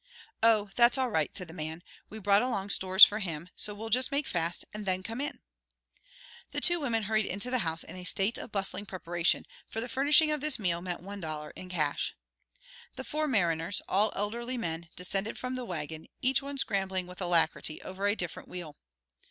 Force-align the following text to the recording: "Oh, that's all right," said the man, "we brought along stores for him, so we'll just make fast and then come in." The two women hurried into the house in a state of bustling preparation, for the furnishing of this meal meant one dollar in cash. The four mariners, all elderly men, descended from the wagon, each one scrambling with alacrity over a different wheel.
"Oh, 0.41 0.71
that's 0.73 0.97
all 0.97 1.11
right," 1.11 1.29
said 1.35 1.47
the 1.47 1.53
man, 1.53 1.83
"we 2.09 2.17
brought 2.17 2.41
along 2.41 2.71
stores 2.71 3.03
for 3.03 3.19
him, 3.19 3.49
so 3.55 3.71
we'll 3.75 3.91
just 3.91 4.11
make 4.11 4.25
fast 4.27 4.65
and 4.73 4.83
then 4.87 5.03
come 5.03 5.21
in." 5.21 5.41
The 6.49 6.59
two 6.59 6.79
women 6.79 7.03
hurried 7.03 7.27
into 7.27 7.51
the 7.51 7.59
house 7.59 7.83
in 7.83 7.95
a 7.95 8.03
state 8.03 8.39
of 8.39 8.51
bustling 8.51 8.87
preparation, 8.87 9.45
for 9.67 9.79
the 9.79 9.87
furnishing 9.87 10.31
of 10.31 10.41
this 10.41 10.57
meal 10.57 10.81
meant 10.81 11.03
one 11.03 11.19
dollar 11.19 11.51
in 11.51 11.69
cash. 11.69 12.15
The 12.95 13.03
four 13.03 13.27
mariners, 13.27 13.79
all 13.87 14.11
elderly 14.15 14.57
men, 14.57 14.89
descended 14.95 15.37
from 15.37 15.53
the 15.53 15.65
wagon, 15.65 16.07
each 16.23 16.41
one 16.41 16.57
scrambling 16.57 17.05
with 17.05 17.21
alacrity 17.21 17.79
over 17.83 18.07
a 18.07 18.15
different 18.15 18.49
wheel. 18.49 18.77